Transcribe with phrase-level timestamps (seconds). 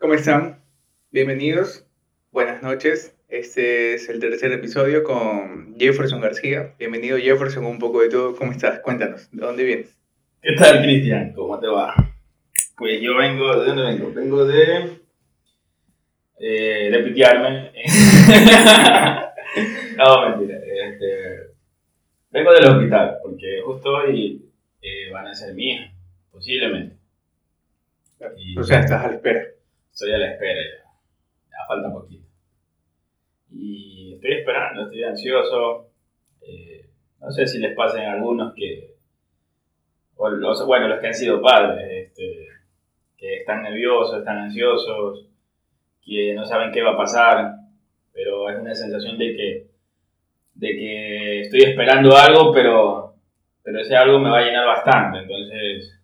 [0.00, 0.62] ¿Cómo están?
[1.10, 1.86] Bienvenidos,
[2.32, 3.14] buenas noches.
[3.28, 6.74] Este es el tercer episodio con Jefferson García.
[6.78, 8.34] Bienvenido Jefferson, un poco de todo.
[8.34, 8.80] ¿Cómo estás?
[8.80, 9.96] Cuéntanos, ¿de dónde vienes?
[10.42, 11.32] ¿Qué tal, Cristian?
[11.34, 11.94] ¿Cómo te va?
[12.78, 14.10] Pues yo vengo, ¿de dónde vengo?
[14.12, 15.00] Vengo de...
[16.42, 17.70] Eh, de pitearme.
[19.98, 20.56] no, mentira.
[20.56, 21.50] Este,
[22.30, 24.46] vengo del hospital, porque justo hoy
[24.80, 25.92] eh, van a ser hija,
[26.32, 26.96] posiblemente.
[28.38, 29.42] Y- O sea, estás a la espera.
[30.00, 30.90] Estoy a la espera ya.
[31.50, 32.26] Ya falta poquito.
[33.50, 35.90] Y estoy esperando, estoy ansioso.
[36.40, 36.88] Eh,
[37.20, 38.94] no sé si les pasen algunos que.
[40.16, 42.48] O los, bueno, los que han sido padres, este,
[43.18, 45.26] que están nerviosos, están ansiosos,
[46.02, 47.56] que no saben qué va a pasar,
[48.14, 49.66] pero es una sensación de que,
[50.54, 53.16] de que estoy esperando algo, pero,
[53.62, 55.18] pero ese algo me va a llenar bastante.
[55.18, 56.00] Entonces,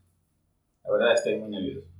[0.85, 1.96] la verdad estoy muy nervioso.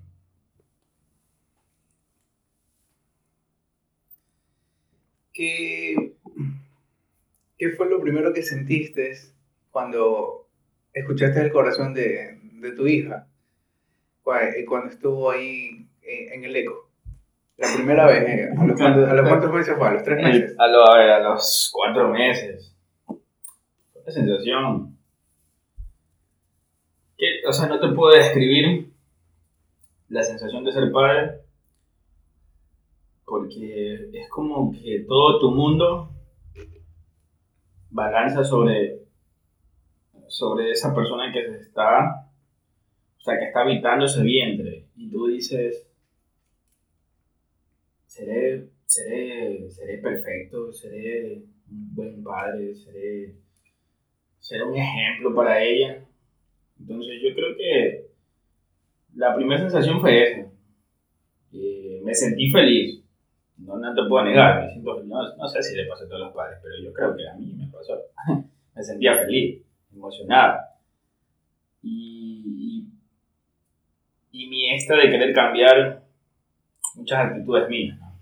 [5.37, 6.15] ¿Qué,
[7.59, 9.13] ¿Qué fue lo primero que sentiste
[9.71, 10.49] cuando
[10.95, 13.27] escuchaste el corazón de, de tu hija?
[14.57, 16.91] Eh, Cuando estuvo ahí eh, en el eco.
[17.59, 19.89] La primera vez, eh, ¿a los, cuántos, a los cuántos meses fue?
[19.89, 20.57] ¿A los tres meses?
[20.59, 22.75] A, lo- a ver, a los cuatro meses.
[23.07, 24.97] Una sensación.
[27.19, 28.91] Que, o sea, no te puedo describir
[30.09, 31.41] la sensación de ser padre.
[33.27, 36.11] Porque es como que todo tu mundo
[37.91, 39.03] balanza sobre,
[40.29, 42.31] sobre esa persona que se está.
[43.19, 44.87] O sea, que está habitando ese vientre.
[44.97, 45.87] Y tú dices.
[48.07, 53.35] Seré seré, seré perfecto, seré un buen padre, seré,
[54.39, 56.05] seré un ejemplo para ella.
[56.81, 58.07] Entonces yo creo que
[59.15, 60.51] la primera sensación fue esa.
[61.53, 63.03] Eh, me sentí feliz.
[63.59, 66.21] No, no te puedo negar, me siento, no, no sé si le pasó a todos
[66.21, 67.99] los padres, pero yo creo que a mí me pasó.
[68.75, 69.63] me sentía feliz,
[69.93, 70.61] emocionado.
[71.83, 72.89] Y,
[74.33, 76.03] y, y mi extra de querer cambiar
[76.97, 77.99] muchas actitudes mías.
[77.99, 78.19] ¿no?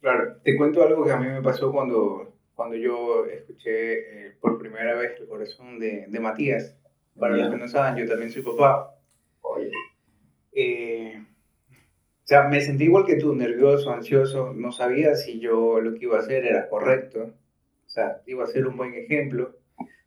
[0.00, 4.58] Claro, te cuento algo que a mí me pasó cuando, cuando yo escuché eh, por
[4.58, 6.76] primera vez el corazón de, de Matías.
[7.18, 8.94] Para los que no saben, yo también soy papá.
[9.40, 9.70] Oye,
[10.52, 11.24] Eh,
[12.24, 16.06] o sea, me sentí igual que tú, nervioso, ansioso, no sabía si yo lo que
[16.06, 17.34] iba a hacer era correcto,
[17.84, 19.58] o sea, iba a ser un buen ejemplo,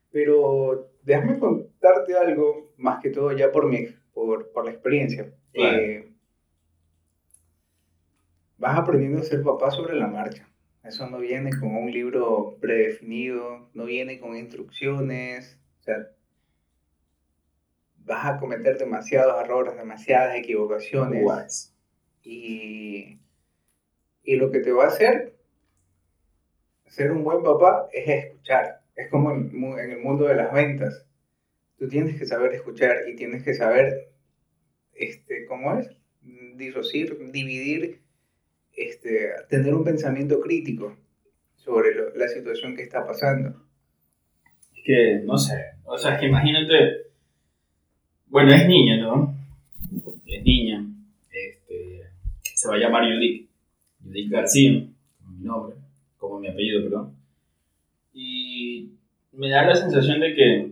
[0.09, 5.31] pero déjame contarte algo, más que todo ya por, mi, por, por la experiencia.
[5.53, 5.77] Claro.
[5.77, 6.11] Eh,
[8.57, 10.49] vas aprendiendo a ser papá sobre la marcha.
[10.83, 16.07] Eso no viene con un libro predefinido, no viene con instrucciones, o sea,
[17.97, 21.21] vas a cometer demasiados errores, demasiadas equivocaciones.
[21.21, 21.76] guays.
[22.29, 23.19] Y,
[24.23, 25.37] y lo que te va a hacer
[26.97, 28.81] ser un buen papá es escuchar.
[28.95, 31.05] Es como en, el mundo de las ventas.
[31.77, 34.09] Tú tienes que saber escuchar y tienes que saber,
[34.93, 35.89] este, ¿cómo es?
[36.55, 38.01] Disocir, dividir,
[38.75, 40.97] este, tener un pensamiento crítico
[41.55, 43.63] sobre la situación que está pasando.
[44.83, 47.07] Que, no sé, o sea, es que imagínate,
[48.27, 49.35] bueno, es niña, ¿no?
[50.25, 50.83] Es niña,
[52.57, 53.47] se va a llamar Judith,
[54.03, 54.87] Judith García,
[55.19, 55.75] como mi nombre,
[56.17, 57.15] como mi apellido, perdón.
[58.13, 58.93] Y
[59.33, 60.71] me da la sensación de que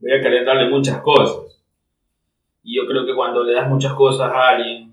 [0.00, 1.62] voy a querer darle muchas cosas.
[2.64, 4.92] Y yo creo que cuando le das muchas cosas a alguien,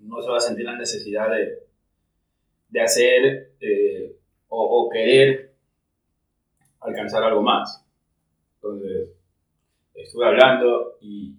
[0.00, 1.60] no se va a sentir la necesidad de,
[2.68, 4.16] de hacer eh,
[4.48, 5.54] o, querer
[6.80, 7.82] alcanzar algo más.
[8.56, 9.16] Entonces,
[9.94, 11.36] estuve hablando y,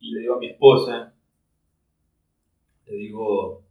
[0.00, 1.13] y le digo a mi esposa,
[2.86, 3.62] le digo,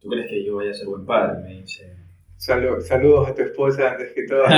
[0.00, 1.42] ¿tú crees que yo vaya a ser buen padre?
[1.42, 1.94] Me dice,
[2.38, 4.44] Salu- saludos a tu esposa antes que todo.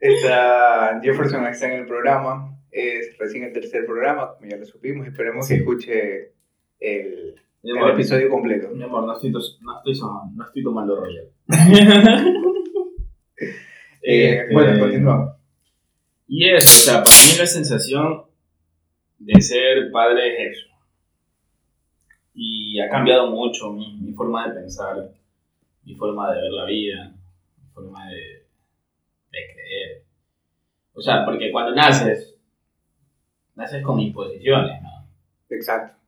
[0.00, 5.06] Está, Jefferson está en el programa, es recién el tercer programa, como ya lo supimos,
[5.06, 6.32] esperemos que escuche
[6.78, 8.68] el, mi el amor, episodio completo.
[8.70, 11.26] mi amor, no estoy, no estoy, son- no estoy tomando royal.
[14.02, 15.34] Eh, Este, bueno, continuamos.
[16.26, 18.22] Y eso, o sea, para mí la sensación
[19.18, 20.69] de ser padre es eso.
[22.42, 25.10] Y ha cambiado mucho mi, mi forma de pensar,
[25.84, 27.12] mi forma de ver la vida,
[27.62, 28.16] mi forma de,
[29.30, 30.04] de creer.
[30.94, 32.34] O sea, porque cuando naces,
[33.54, 35.06] naces con imposiciones, ¿no?
[35.50, 35.98] Exacto.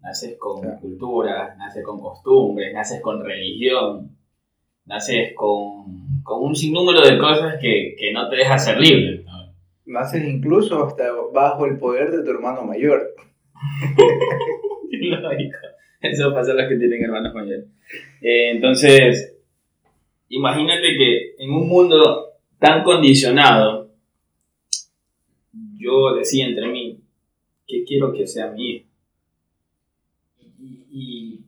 [0.00, 0.78] Naces con Claro.
[0.80, 4.16] culturas, naces con costumbres, naces con religión,
[4.86, 9.52] naces con, con un sinnúmero de cosas que, que no te deja ser libre, ¿no?
[9.84, 13.14] Naces incluso hasta bajo el poder de tu hermano mayor.
[15.20, 15.58] Lógico.
[16.00, 17.66] Eso pasa a los que tienen hermanos mayores.
[18.20, 19.36] Eh, entonces,
[20.28, 22.26] imagínate que en un mundo
[22.58, 23.90] tan condicionado,
[25.78, 26.98] yo decía entre mí,
[27.66, 28.86] ¿qué quiero que sea mi hijo?
[30.92, 31.40] Y,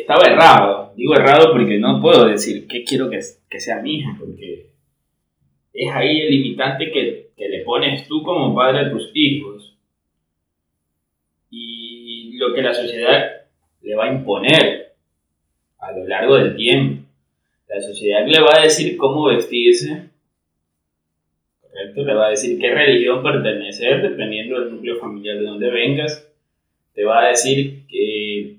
[0.00, 0.92] estaba errado.
[0.96, 4.70] Digo errado porque no puedo decir qué quiero que, que sea mi hijo, porque
[5.72, 9.53] es ahí el limitante que, que le pones tú como padre a tus hijos.
[12.46, 13.42] Lo que la sociedad
[13.80, 14.92] le va a imponer
[15.78, 17.02] a lo largo del tiempo.
[17.68, 20.10] La sociedad le va a decir cómo vestirse,
[21.62, 22.04] ¿correcto?
[22.04, 26.28] Le va a decir qué religión pertenecer, dependiendo del núcleo familiar de donde vengas.
[26.92, 28.56] Te va a decir que,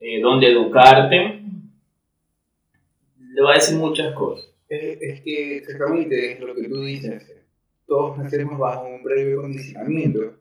[0.00, 1.42] eh, dónde educarte.
[3.34, 4.50] Le va a decir muchas cosas.
[4.68, 7.32] Es, que exactamente es lo que tú dices.
[7.86, 10.34] Todos nacemos bajo un previo condicionamiento.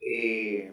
[0.00, 0.72] Eh,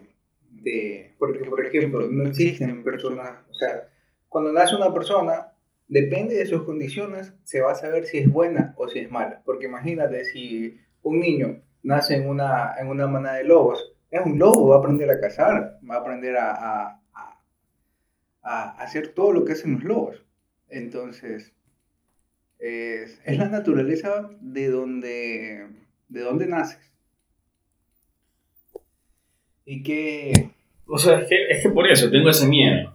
[0.66, 3.88] de, porque, por ejemplo, no existen personas, o sea,
[4.28, 5.52] cuando nace una persona,
[5.86, 9.42] depende de sus condiciones, se va a saber si es buena o si es mala.
[9.44, 14.38] Porque imagínate, si un niño nace en una, en una manada de lobos, es un
[14.38, 17.40] lobo, va a aprender a cazar, va a aprender a, a, a,
[18.42, 20.24] a hacer todo lo que hacen los lobos.
[20.68, 21.54] Entonces,
[22.58, 25.68] es, es la naturaleza de donde,
[26.08, 26.92] de donde naces.
[29.64, 30.55] Y que...
[30.86, 32.92] O sea, es que, es que por eso tengo ese miedo.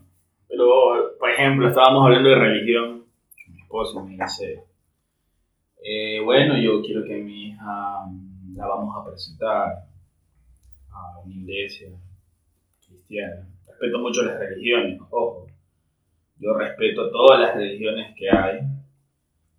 [0.48, 3.06] Pero, por ejemplo, estábamos hablando de religión.
[3.48, 4.64] Mi esposo me dice,
[5.84, 8.06] eh, bueno, yo quiero que mi hija
[8.56, 9.86] la vamos a presentar
[10.90, 11.90] a una iglesia
[12.86, 13.48] cristiana.
[13.68, 15.48] Respeto mucho las religiones, ojo.
[16.38, 18.62] Yo respeto todas las religiones que hay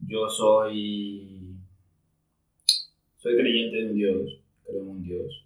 [0.07, 1.57] yo soy,
[3.17, 5.42] soy creyente de un Dios, creo en un Dios,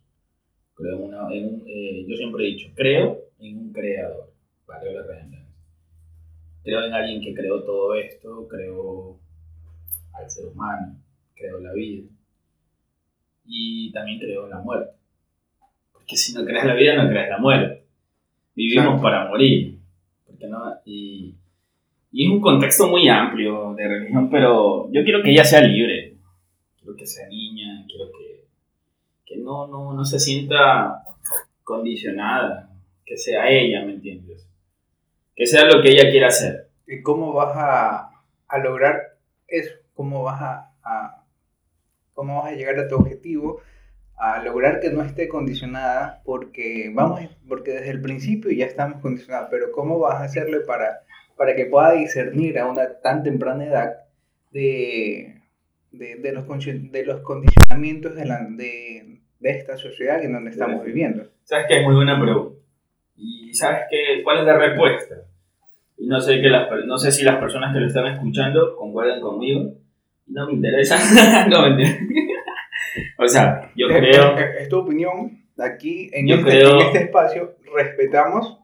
[0.76, 4.32] creo en una, en eh, yo siempre he dicho, creo en un creador,
[4.66, 5.54] vale la redundancia.
[6.62, 9.18] Creo en alguien que creó todo esto, creo
[10.12, 10.96] al ser humano,
[11.34, 12.08] creo en la vida
[13.44, 14.92] y también creo en la muerte.
[15.92, 17.84] Porque si no crees la vida, no crees la muerte.
[18.54, 19.78] Vivimos para morir.
[20.26, 21.36] Porque no, y
[22.16, 26.16] y es un contexto muy amplio de religión, pero yo quiero que ella sea libre.
[26.78, 28.25] Quiero que sea niña, quiero que,
[29.36, 31.02] no, no, no se sienta
[31.64, 32.70] condicionada,
[33.04, 34.48] que sea ella, ¿me entiendes?
[35.34, 36.68] Que sea lo que ella quiera hacer.
[36.86, 38.10] ¿Y cómo vas a,
[38.48, 39.18] a lograr
[39.48, 39.74] eso?
[39.94, 41.24] ¿Cómo vas a,
[42.14, 43.60] cómo vas a llegar a tu objetivo?
[44.18, 49.48] a lograr que no esté condicionada porque vamos porque desde el principio ya estamos condicionados
[49.50, 51.02] pero cómo vas a hacerle para
[51.36, 53.96] para que pueda discernir a una tan temprana edad
[54.52, 55.42] de,
[55.92, 60.84] de, de los, de los condicionamientos de, la, de, de, esta sociedad en donde estamos
[60.84, 61.24] viviendo.
[61.44, 61.80] ¿Sabes qué?
[61.80, 62.58] Es muy buena pregunta.
[63.16, 64.22] ¿Y sabes qué?
[64.22, 65.14] cuál es la respuesta?
[65.98, 69.20] Y no sé, que las, no sé si las personas que lo están escuchando concuerdan
[69.20, 69.72] conmigo.
[70.26, 70.98] No me interesa.
[71.48, 71.98] no me interesa.
[73.18, 74.36] o sea, yo creo...
[74.38, 75.42] Es, tu opinión.
[75.58, 78.58] Aquí, en, este, en este espacio, respetamos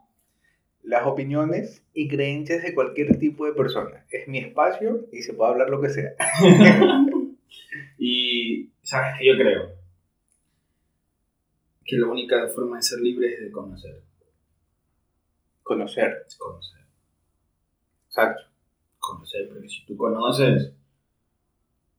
[0.82, 4.04] las opiniones y creencias de cualquier tipo de persona.
[4.10, 6.10] Es mi espacio y se puede hablar lo que sea.
[7.98, 9.81] y sabes que yo creo
[11.84, 14.02] que la única forma de ser libre es de conocer.
[15.62, 16.26] Conocer.
[16.38, 16.80] Conocer.
[18.06, 18.42] Exacto.
[18.98, 20.72] Conocer, porque si tú conoces...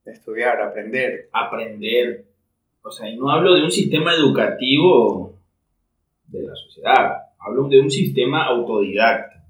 [0.04, 1.30] Estudiar, aprender.
[1.32, 2.26] Aprender.
[2.82, 5.38] O sea, y no hablo de un sistema educativo
[6.26, 9.44] de la sociedad Hablo de un sistema autodidacta.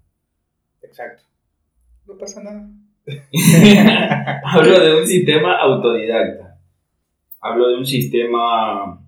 [0.83, 1.23] Exacto.
[2.07, 2.69] No pasa nada.
[4.45, 6.59] Hablo de un sistema autodidacta.
[7.41, 9.01] Hablo de un sistema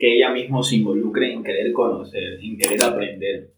[0.00, 3.50] que ella misma se involucre en querer conocer, en querer aprender.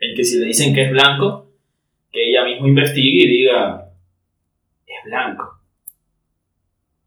[0.00, 1.52] En que si le dicen que es blanco,
[2.10, 3.92] que ella misma investigue y diga,
[4.86, 5.60] es blanco.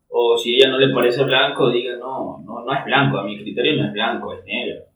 [0.07, 3.37] O si ella no le parece blanco, diga, no, no, no es blanco, a mi
[3.37, 4.89] criterio no es blanco, es negro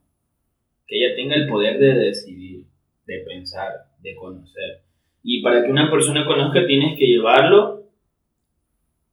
[0.86, 2.64] que ella tenga el poder de decidir,
[3.06, 4.82] de pensar, de conocer.
[5.22, 7.84] Y para que una persona conozca tienes que llevarlo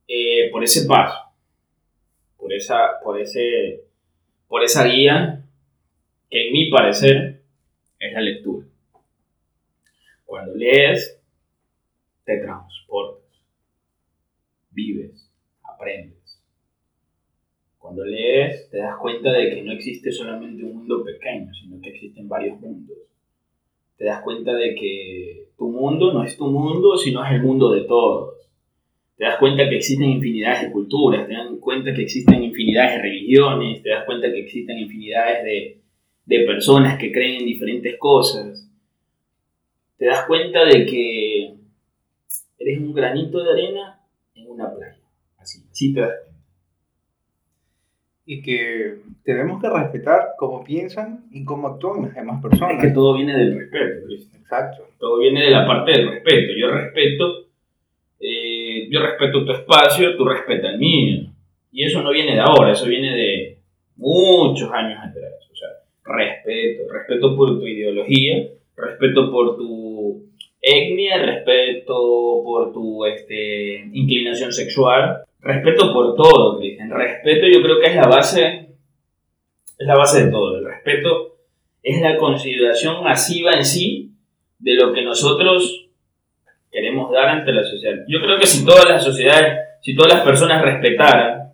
[0.08, 1.18] eh, por ese paso,
[2.38, 3.86] por esa, por, ese,
[4.52, 5.46] por esa guía
[6.30, 7.42] que en mi parecer
[7.98, 8.68] es la lectura.
[10.26, 11.22] Cuando lees,
[12.26, 13.32] te transportas,
[14.72, 15.32] vives,
[15.64, 16.44] aprendes.
[17.78, 21.92] Cuando lees, te das cuenta de que no existe solamente un mundo pequeño, sino que
[21.92, 22.98] existen varios mundos.
[23.96, 27.72] Te das cuenta de que tu mundo no es tu mundo, sino es el mundo
[27.72, 28.41] de todos.
[29.22, 33.02] Te das cuenta que existen infinidades de culturas, te das cuenta que existen infinidades de
[33.04, 35.78] religiones, te das cuenta que existen infinidades de,
[36.26, 38.68] de personas que creen en diferentes cosas,
[39.98, 41.54] te das cuenta de que
[42.58, 44.00] eres un granito de arena
[44.34, 44.98] en una playa.
[45.38, 46.42] Así, así te das cuenta.
[48.26, 52.78] Y que tenemos que respetar cómo piensan y cómo actúan las demás personas.
[52.78, 54.42] Es que todo viene del respeto, Cristian.
[54.42, 54.88] Exacto.
[54.98, 56.54] Todo viene de la parte del respeto.
[56.60, 57.41] Yo respeto,
[58.92, 61.32] yo respeto tu espacio, tú respetas el mío.
[61.72, 63.58] Y eso no viene de ahora, eso viene de
[63.96, 65.32] muchos años atrás.
[65.50, 65.70] O sea,
[66.04, 70.26] respeto, respeto por tu ideología, respeto por tu
[70.62, 71.94] etnia, respeto
[72.44, 76.92] por tu este, inclinación sexual, respeto por todo, Cristian.
[76.92, 78.72] Respeto yo creo que es la base,
[79.80, 80.58] es la base de todo.
[80.58, 81.38] El respeto
[81.82, 84.12] es la consideración masiva en sí
[84.60, 85.91] de lo que nosotros
[86.72, 87.98] queremos dar ante la sociedad.
[88.08, 91.54] Yo creo que si todas las sociedades, si todas las personas respetaran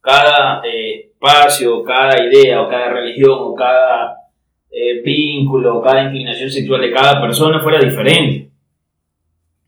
[0.00, 4.16] cada eh, espacio, cada idea, o cada religión, o cada
[4.70, 8.50] eh, vínculo, cada inclinación sexual de cada persona fuera diferente.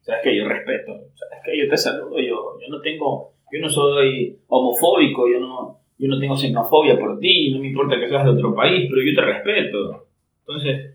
[0.02, 3.68] Sabes que yo respeto, sabes que yo te saludo, yo, yo no tengo, yo no
[3.68, 8.24] soy homofóbico, yo no, yo no tengo xenofobia por ti, no me importa que seas
[8.24, 10.06] de otro país, pero yo te respeto.
[10.40, 10.94] Entonces,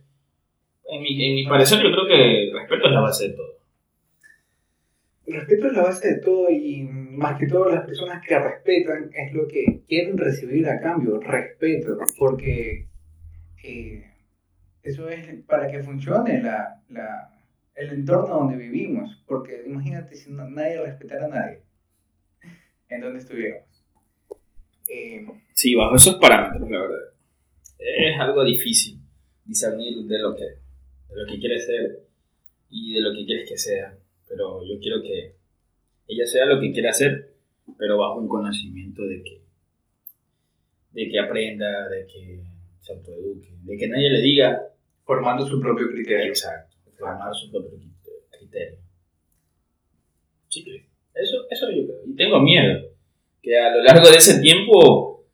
[0.88, 3.50] en mi, en mi parecer yo creo que el respeto es la base de todo.
[5.28, 9.34] Respeto es la base de todo y más que todo las personas que respetan es
[9.34, 12.88] lo que quieren recibir a cambio, respeto, porque
[13.63, 14.12] eh,
[14.82, 17.32] eso es para que funcione la, la,
[17.75, 21.62] el entorno donde vivimos, porque imagínate si nadie respetara a nadie,
[22.90, 23.86] en donde estuviéramos.
[24.90, 27.13] Eh, sí, bajo esos parámetros, la verdad.
[27.78, 29.00] Es algo difícil
[29.46, 32.04] discernir de lo que, de lo que quieres ser
[32.70, 33.96] y de lo que quieres que sea,
[34.31, 35.35] pero yo quiero que
[36.07, 37.33] ella sea lo que quiera hacer,
[37.77, 39.41] pero bajo un conocimiento de que,
[40.91, 42.41] de que aprenda, de que
[42.79, 44.67] se autoeduque, de que nadie le diga.
[45.03, 46.27] Formando su propio criterio.
[46.27, 47.77] Exacto, formar su propio
[48.29, 48.77] criterio.
[50.47, 50.63] Sí,
[51.13, 52.05] eso, eso yo creo.
[52.05, 52.88] Y tengo miedo
[53.41, 55.25] que a lo largo de ese tiempo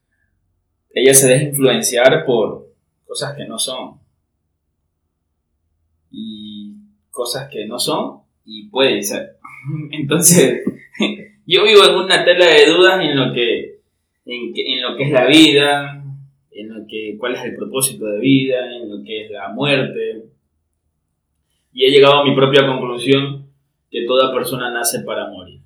[0.89, 2.73] ella se deje influenciar por
[3.05, 3.99] cosas que no son.
[6.09, 6.73] Y
[7.11, 9.35] cosas que no son y pueden ser.
[9.91, 10.63] Entonces,
[11.45, 13.81] yo vivo en una tela de dudas en lo que,
[14.25, 16.03] en, en lo que es la vida,
[16.51, 20.23] en lo que, cuál es el propósito de vida, en lo que es la muerte.
[21.73, 23.51] Y he llegado a mi propia conclusión
[23.91, 25.61] que toda persona nace para morir.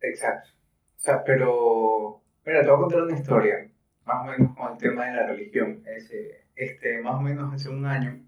[0.00, 0.50] Exacto.
[0.96, 3.70] O sea, pero, mira, te voy a contar una historia,
[4.04, 5.82] más o menos con el tema de la religión.
[5.86, 8.18] Ese, este, más o menos hace un año,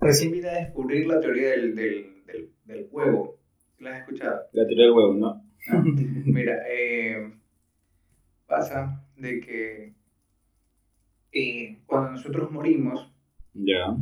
[0.00, 3.36] recién vine a descubrir la teoría del, del, del, del huevo.
[3.78, 4.40] ¿La has escuchado?
[4.52, 5.42] La teoría del huevo, ¿no?
[5.68, 5.82] Ah,
[6.26, 7.32] mira, eh,
[8.46, 9.94] pasa de que
[11.32, 13.12] eh, cuando nosotros morimos,
[13.54, 13.96] ya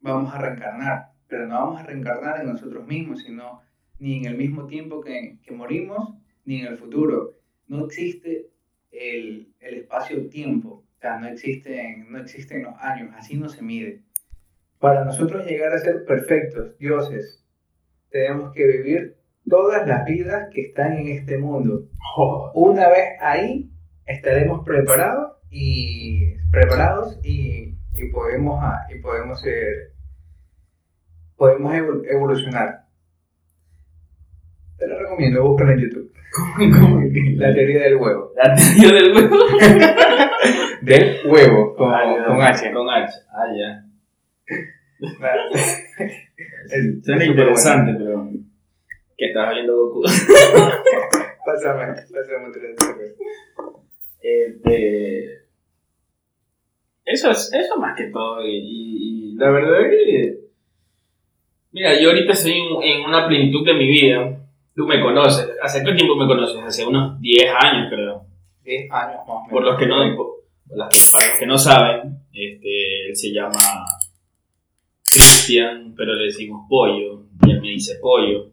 [0.00, 3.60] vamos a reencarnar, pero no vamos a reencarnar en nosotros mismos, sino
[3.98, 6.14] ni en el mismo tiempo que, que morimos,
[6.44, 7.34] ni en el futuro.
[7.68, 8.50] No existe
[8.90, 14.02] el, el espacio-tiempo, o sea, no existen, no existen los años, así no se mide.
[14.82, 17.40] Para nosotros llegar a ser perfectos, dioses,
[18.10, 19.16] tenemos que vivir
[19.48, 21.84] todas las vidas que están en este mundo.
[22.54, 23.70] Una vez ahí,
[24.06, 28.60] estaremos preparados y preparados y, y podemos
[28.92, 29.92] y podemos ser
[31.36, 31.74] podemos
[32.10, 32.86] evolucionar.
[34.78, 36.12] Te lo recomiendo, búscalo en YouTube.
[37.36, 38.32] La teoría del huevo.
[38.34, 39.36] La teoría del huevo.
[40.82, 42.72] del huevo, con, ah, con H.
[42.72, 43.91] Con H, ah, ya.
[46.70, 48.28] Es- Suena es interesante, pero.
[49.16, 50.02] ¿Qué estás viendo Goku?
[51.44, 52.48] Pásame, pásame
[52.98, 53.16] vez.
[54.20, 55.24] Este,
[57.04, 58.46] eso es eso más que todo.
[58.46, 60.38] Y, y- la verdad es que.
[61.72, 64.38] Mira, yo ahorita estoy en, en una plenitud de mi vida.
[64.74, 65.50] Tú me conoces.
[65.62, 66.56] ¿Hace qué tiempo me conoces?
[66.62, 68.24] Hace unos 10 años, creo.
[68.64, 69.50] 10 años más o menos.
[69.50, 70.44] Por los que no, por
[70.76, 73.58] las- para los que no saben, este, él se llama
[75.46, 77.24] Cristian, pero le decimos pollo.
[77.46, 78.50] Y él me dice pollo.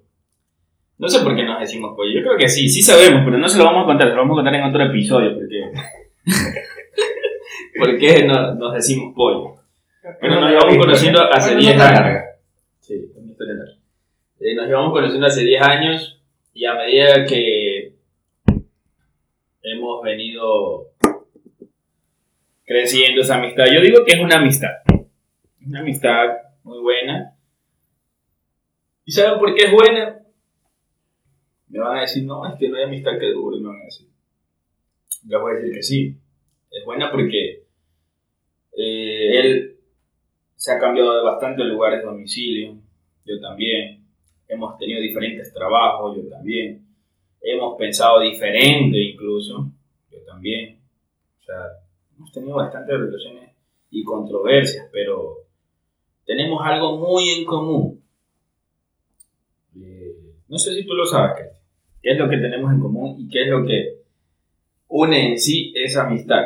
[0.98, 2.12] No sé por qué nos decimos pollo.
[2.14, 4.08] Yo creo que sí, sí sabemos, pero no se lo vamos a contar.
[4.10, 5.34] Se lo vamos a contar en otro episodio.
[5.36, 5.72] Porque,
[7.80, 9.56] porque no- nos decimos pollo.
[10.20, 12.24] Pero nos llevamos conociendo hace Bueno, 10 no tan años.
[12.80, 13.12] Sí.
[14.42, 16.22] Eh, nos llevamos conociendo hace 10 años
[16.54, 17.94] y a medida que
[19.62, 20.88] hemos venido
[22.66, 24.70] creciendo esa amistad, yo digo que es una amistad.
[25.66, 26.28] Una amistad
[26.70, 27.36] muy buena.
[29.06, 30.20] ¿Y saben por qué es buena?
[31.68, 33.86] Me van a decir, no, es que no hay amistad que dure, me van a
[33.86, 34.08] decir.
[35.28, 36.16] Les voy a decir que sí.
[36.72, 37.64] Es buena porque
[38.78, 39.78] eh, él
[40.56, 42.78] se ha cambiado de bastante lugares de domicilio,
[43.26, 44.06] yo también.
[44.48, 46.86] Hemos tenido diferentes trabajos, yo también.
[47.42, 49.72] Hemos pensado diferente incluso,
[50.12, 50.80] yo también.
[51.40, 51.56] O sea,
[52.16, 53.52] hemos tenido bastantes relaciones
[53.90, 55.49] y controversias, pero
[56.30, 58.00] tenemos algo muy en común.
[59.76, 60.16] Eh,
[60.48, 61.48] no sé si tú lo sabes,
[62.04, 63.96] ¿Qué es lo que tenemos en común y qué es lo que
[64.90, 66.44] une en sí esa amistad?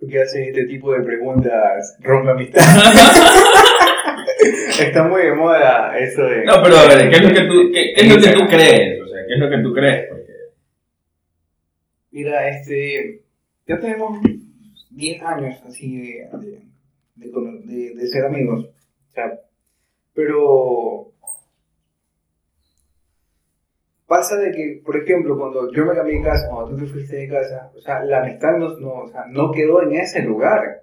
[0.00, 2.62] ¿Por qué haces este tipo de preguntas rompe amistad?
[4.80, 6.46] Está muy de moda eso de...
[6.46, 9.02] No, pero a ver, ¿qué es lo que tú, qué, es lo que tú crees?
[9.02, 10.08] O sea, ¿qué es lo que tú crees?
[12.10, 13.20] Mira, este...
[13.68, 14.18] Ya tenemos
[14.90, 16.71] 10 años así de, de,
[17.14, 18.66] de, ser amigos.
[18.66, 19.38] O sea,
[20.14, 21.12] pero
[24.06, 27.16] pasa de que, por ejemplo, cuando yo me cambié de casa, cuando tú te fuiste
[27.16, 30.82] de casa, o sea, la amistad no, no, o sea, no quedó en ese lugar.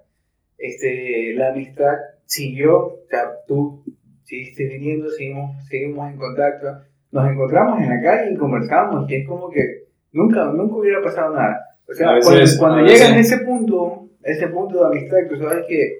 [0.58, 1.94] Este, la amistad
[2.24, 3.82] siguió, o sea, tú
[4.24, 6.66] seguiste viniendo, seguimos, seguimos en contacto,
[7.10, 11.34] nos encontramos en la calle y conversamos, y es como que nunca, nunca hubiera pasado
[11.34, 11.60] nada.
[11.88, 12.18] O sea,
[12.58, 15.99] cuando, llegas a ese punto, ese punto de amistad, tú sabes que,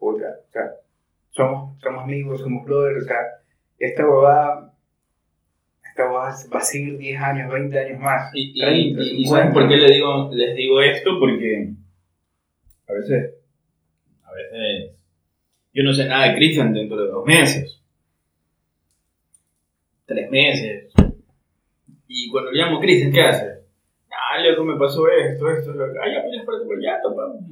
[0.00, 0.18] o
[0.52, 0.72] sea,
[1.30, 3.18] somos, somos amigos, somos brothers, o sea,
[3.78, 4.70] esta huevada
[6.04, 8.30] va, a seguir 10 años, 20 años más.
[8.34, 11.18] Y, 30, y, ¿saben por qué les digo, les digo esto?
[11.18, 11.72] Porque
[12.88, 13.34] a veces,
[14.24, 14.92] a veces,
[15.72, 17.80] yo no sé nada de Cristian dentro de dos meses,
[20.06, 20.92] tres meses.
[22.08, 23.60] Y cuando le llamo Cristian, ¿qué hace?
[24.10, 27.44] Ah, loco, me pasó esto, esto, lo Ah, ya, pues, por ya topamos.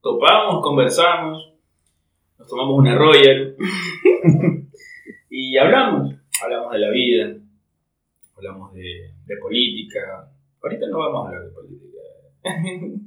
[0.00, 1.53] Topamos, conversamos,
[2.44, 3.56] nos tomamos una Royal
[5.30, 6.14] y hablamos.
[6.42, 7.36] Hablamos de la vida,
[8.36, 10.30] hablamos de, de política.
[10.62, 11.98] Ahorita no vamos a hablar de política.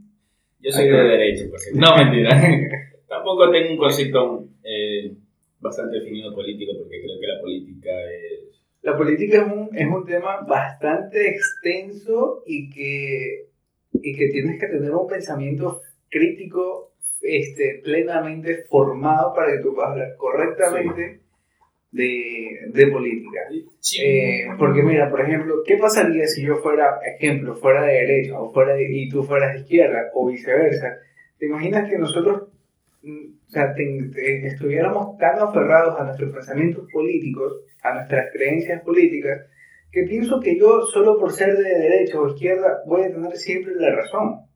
[0.60, 1.66] Yo soy de derecho, porque...
[1.76, 2.30] No, mentira.
[3.08, 5.14] Tampoco tengo un concepto eh,
[5.60, 8.64] bastante definido político, porque creo que la política es...
[8.82, 13.50] La política es un, es un tema bastante extenso y que,
[13.94, 19.92] y que tienes que tener un pensamiento crítico este, plenamente formado para que tú puedas
[19.92, 21.22] hablar correctamente
[21.92, 23.40] de, de política.
[24.02, 28.52] Eh, porque mira, por ejemplo, ¿qué pasaría si yo fuera, ejemplo, fuera de derecha o
[28.52, 30.98] fuera y tú fueras de izquierda o viceversa?
[31.38, 32.50] ¿Te imaginas que nosotros
[33.04, 33.74] mm, o sea,
[34.44, 39.46] estuviéramos tan aferrados a nuestros pensamientos políticos, a nuestras creencias políticas,
[39.92, 43.74] que pienso que yo solo por ser de derecha o izquierda voy a tener siempre
[43.76, 44.47] la razón.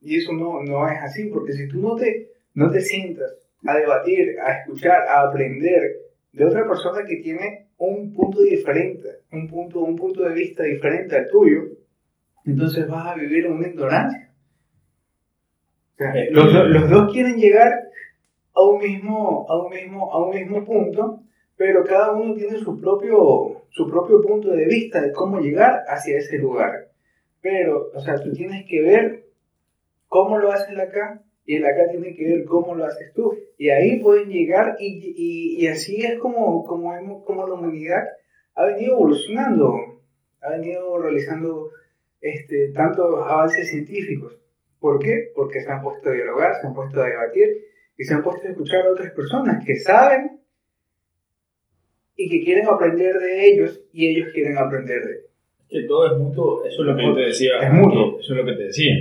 [0.00, 3.32] Y eso no, no es así, porque si tú no te, no te sientas
[3.66, 5.82] a debatir, a escuchar, a aprender
[6.32, 11.16] de otra persona que tiene un punto diferente, un punto, un punto de vista diferente
[11.16, 11.62] al tuyo,
[12.44, 14.32] entonces vas a vivir una ignorancia.
[16.30, 17.72] los, los, dos quieren llegar
[18.54, 21.22] a un, mismo, a, un mismo, a un mismo punto,
[21.56, 26.16] pero cada uno tiene su propio, su propio punto de vista de cómo llegar hacia
[26.16, 26.88] ese lugar.
[27.42, 29.29] Pero, o sea, tú tienes que ver
[30.10, 33.32] cómo lo hacen acá y el acá tiene que ver cómo lo haces tú.
[33.56, 38.02] Y ahí pueden llegar y, y, y así es como, como, hemos, como la humanidad
[38.54, 40.02] ha venido evolucionando,
[40.42, 41.70] ha venido realizando
[42.20, 44.36] este, tantos avances científicos.
[44.80, 45.30] ¿Por qué?
[45.34, 47.46] Porque se han puesto a dialogar, se han puesto a debatir
[47.96, 50.40] y se han puesto a escuchar a otras personas que saben
[52.16, 55.30] y que quieren aprender de ellos y ellos quieren aprender de ellos.
[55.68, 57.52] Que todo es mutuo, eso es lo que yo te decía.
[57.62, 58.18] Es mutuo.
[58.18, 58.94] Eso es lo que te decía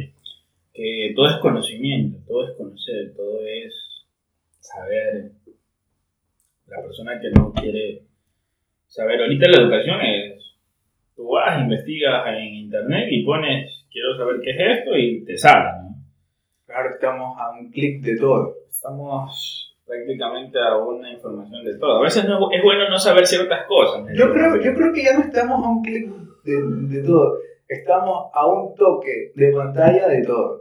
[0.74, 3.74] que todo es conocimiento, todo es conocer, todo es
[4.60, 5.32] saber.
[6.68, 8.04] La persona que no quiere
[8.88, 10.56] saber, ahorita la educación es,
[11.16, 15.82] tú vas, investigas en internet y pones, quiero saber qué es esto y te sale,
[15.82, 15.90] ¿no?
[16.66, 18.54] Claro, estamos a un clic de todo.
[18.70, 21.98] Estamos prácticamente a una información de todo.
[21.98, 24.06] A veces no, es bueno no saber ciertas cosas.
[24.16, 26.12] Yo creo, yo creo que ya no estamos a un clic
[26.44, 26.62] de,
[26.96, 27.40] de todo.
[27.68, 30.59] Estamos a un toque de pantalla de todo.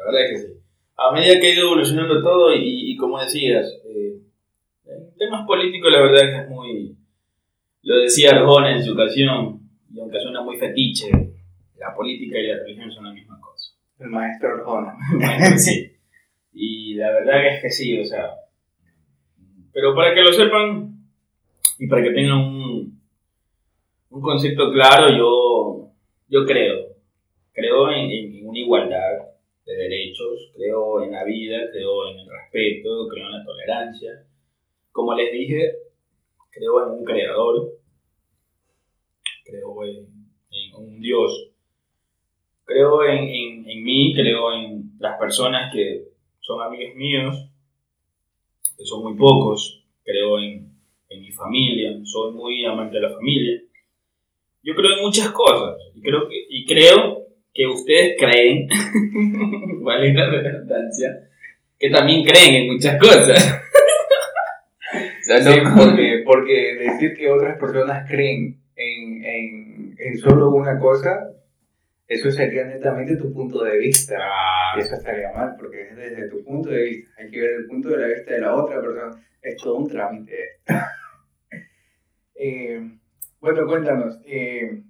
[0.00, 0.54] La verdad es que sí.
[0.96, 4.18] A medida que ha ido evolucionando todo y, como decías, eh,
[4.86, 6.96] en temas políticos la verdad es que es muy...
[7.82, 9.60] Lo decía Arjona en su ocasión,
[9.90, 11.10] y aunque suena muy fetiche,
[11.76, 13.74] la política y la religión son la misma cosa.
[13.98, 14.96] El maestro Arjona.
[15.58, 15.90] sí.
[16.52, 18.30] Y la verdad es que sí, o sea...
[19.72, 20.96] Pero para que lo sepan
[21.78, 23.00] y para que tengan un,
[24.10, 25.92] un concepto claro, yo,
[26.28, 26.88] yo creo,
[27.52, 29.09] creo en, en una igualdad
[30.10, 34.26] derechos, creo en la vida, creo en el respeto, creo en la tolerancia.
[34.92, 35.72] Como les dije,
[36.50, 37.72] creo en un creador,
[39.44, 40.06] creo en,
[40.76, 41.46] un Dios,
[42.64, 46.04] Creo en, en, en mí, creo en las personas que
[46.38, 47.36] son amigos míos,
[48.78, 49.82] que son muy pocos.
[50.04, 50.72] Creo en,
[51.08, 53.60] en mi familia, soy muy amante de la familia.
[54.62, 57.19] Yo creo en muchas cosas y creo que, y creo
[57.52, 58.68] que ustedes creen,
[59.82, 61.28] vale la redundancia,
[61.78, 63.60] que también creen en muchas cosas.
[64.92, 70.78] O sea, no, porque, porque decir que otras personas creen en, en, en solo una
[70.78, 71.30] cosa,
[72.08, 74.16] eso sería netamente tu punto de vista.
[74.20, 77.10] Ah, Y eso estaría mal, porque es desde tu punto de vista.
[77.18, 79.24] Hay que ver el punto de la vista de la otra persona.
[79.42, 80.34] Es todo un trámite.
[82.42, 82.80] Eh,
[83.38, 84.18] bueno, cuéntanos.
[84.24, 84.82] eh,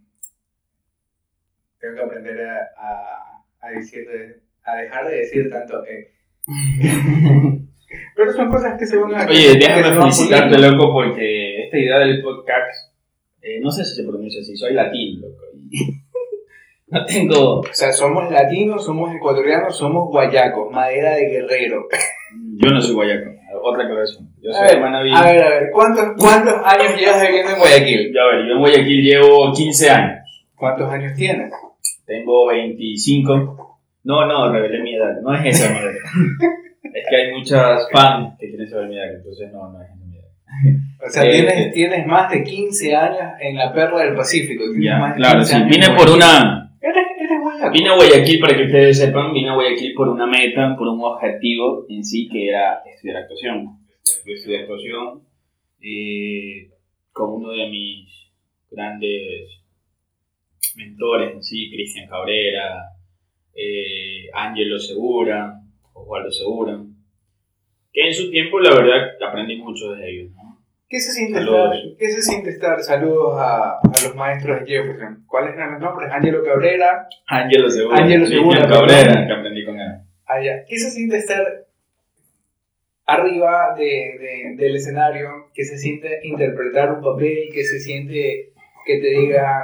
[1.81, 4.07] tengo que aprender a, a, a decir,
[4.65, 5.83] a dejar de decir tanto.
[5.87, 6.13] eh.
[8.15, 9.27] Pero son cosas que se van a.
[9.27, 12.95] Oye, déjame felicitarte, loco, porque esta idea del podcast,
[13.43, 15.43] eh, no sé si se pronuncia así, soy latino, loco.
[16.89, 17.61] no tengo.
[17.61, 21.89] O sea, somos latinos, somos ecuatorianos, somos guayacos, madera de guerrero.
[22.63, 23.31] Yo no soy guayaco,
[23.63, 24.29] otra aclaración.
[24.41, 28.13] Yo A soy ver, a ver, a ver, ¿cuántos, ¿cuántos años llevas viviendo en Guayaquil?
[28.15, 30.47] Ya ver, yo en Guayaquil llevo 15 años.
[30.55, 31.53] ¿Cuántos años tienes?
[32.11, 33.79] Tengo 25.
[34.03, 35.21] No, no, revelé mi edad.
[35.23, 35.93] No es esa mi edad.
[36.93, 40.05] es que hay muchas fans que quieren saber mi edad, entonces no, no es esa
[40.07, 41.07] mi edad.
[41.07, 41.71] O sea, Eh, tienes, eh.
[41.73, 44.65] tienes más de 15 años en la perla del Pacífico.
[44.65, 45.63] tienes Ya, más de claro, 15 sí.
[45.71, 46.17] Vine por Guayaquil.
[46.17, 46.77] una.
[46.83, 47.71] Eres, eres guayaco.
[47.73, 51.01] Vine a Guayaquil, para que ustedes sepan, vine a Guayaquil por una meta, por un
[51.05, 53.79] objetivo en sí, que era estudiar actuación.
[54.27, 55.21] Yo estudié actuación
[55.81, 56.71] eh,
[57.13, 58.09] con uno de mis
[58.71, 59.60] grandes
[60.77, 62.91] mentores en sí, Cristian Cabrera,
[63.55, 65.61] eh, Ángelo Segura,
[65.93, 66.79] Osvaldo Segura,
[67.93, 70.33] que en su tiempo, la verdad, aprendí mucho de ellos.
[70.37, 70.59] ¿no?
[70.89, 71.71] ¿Qué se siente estar?
[71.99, 72.81] ¿Qué se siente estar?
[72.81, 75.25] Saludos a, a los maestros de Jefferson.
[75.27, 76.11] ¿Cuáles eran los nombres?
[76.13, 77.07] Ángelo Cabrera.
[77.27, 79.91] Ángelo Segura, Ángelo Segura, Cabrera, que aprendí con él.
[80.27, 80.65] Allá.
[80.69, 81.45] ¿Qué se siente estar
[83.07, 85.29] arriba de, de- del escenario?
[85.55, 87.49] ¿Qué se siente interpretar un papel?
[87.53, 88.53] ¿Qué se siente
[88.87, 89.63] que te digan,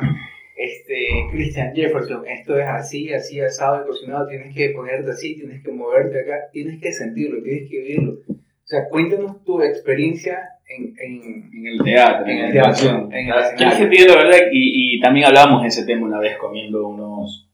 [0.57, 0.97] este,
[1.31, 5.71] Christian Jefferson, esto es así, así, asado y cocinado, tienes que ponerte así, tienes que
[5.73, 8.12] moverte acá, tienes que sentirlo, tienes que vivirlo?
[8.29, 10.38] O sea, cuéntanos tu experiencia
[10.69, 13.57] en, en, En el teatro, En en, el la teatro, en el Ah, escenario.
[13.57, 14.38] ¿Quieres que te diga la verdad?
[14.51, 17.49] Y, y también hablábamos de ese tema una vez comiendo unos...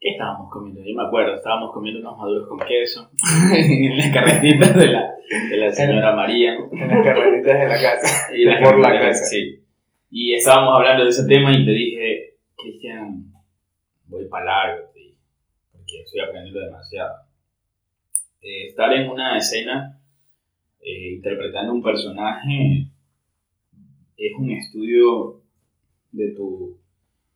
[0.00, 0.82] ¿Qué estábamos comiendo?
[0.84, 3.10] Yo me acuerdo, estábamos comiendo unos maduros con queso
[3.56, 5.14] en las carretitas de la,
[5.50, 6.54] de la señora María.
[6.72, 8.34] en las carreritas de la casa.
[8.34, 9.24] Y Por la carretitas, casa.
[9.26, 9.63] Sí.
[10.16, 13.32] Y estábamos hablando de ese tema y te dije, Cristian,
[14.06, 14.92] voy para largo,
[15.72, 17.16] porque estoy aprendiendo demasiado.
[18.40, 20.00] Eh, estar en una escena
[20.80, 22.86] eh, interpretando un personaje
[24.16, 25.42] es un estudio
[26.12, 26.78] de tu...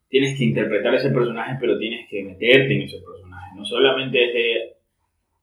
[0.07, 3.57] Tienes que interpretar ese personaje, pero tienes que meterte en ese personaje.
[3.57, 4.73] No solamente es de,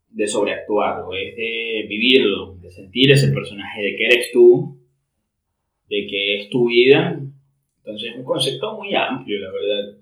[0.09, 4.79] de sobreactuarlo, es de vivirlo, de sentir ese personaje, de que eres tú,
[5.91, 7.21] de que es tu vida.
[7.87, 9.97] Entonces es un concepto muy amplio, la verdad.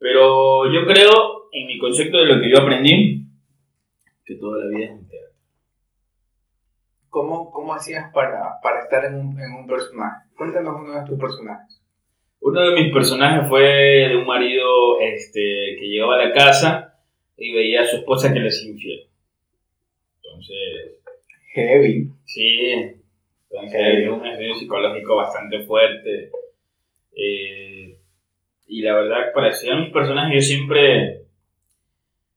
[0.00, 3.24] Pero yo creo, en mi concepto de lo que yo aprendí,
[4.24, 5.36] que toda la vida es un teatro.
[7.08, 10.28] ¿Cómo, cómo hacías para, para estar en un, en un personaje?
[10.36, 11.80] Cuéntanos uno de tus personajes.
[12.40, 13.62] Uno de mis personajes fue
[14.08, 16.98] de un marido este, que llegaba a la casa
[17.36, 19.08] y veía a su esposa que le hacía infiel.
[20.16, 20.98] Entonces,
[21.54, 22.10] Heavy.
[22.24, 22.72] sí,
[23.50, 26.32] entonces un estudio psicológico bastante fuerte.
[27.22, 27.98] Eh,
[28.68, 31.22] y la verdad, para estudiar mis personajes yo siempre,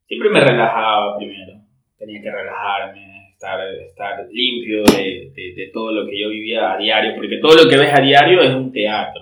[0.08, 1.54] siempre me relajaba primero.
[1.98, 6.78] Tenía que relajarme, estar, estar limpio de, de, de todo lo que yo vivía a
[6.78, 9.22] diario, porque todo lo que ves a diario es un teatro.